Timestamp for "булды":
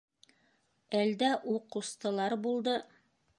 2.47-2.75